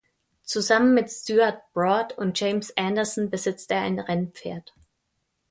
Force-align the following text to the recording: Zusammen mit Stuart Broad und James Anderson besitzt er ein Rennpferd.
Zusammen 0.43 0.95
mit 0.95 1.11
Stuart 1.11 1.61
Broad 1.73 2.17
und 2.17 2.39
James 2.39 2.75
Anderson 2.75 3.29
besitzt 3.29 3.69
er 3.69 3.81
ein 3.81 3.99
Rennpferd. 3.99 4.73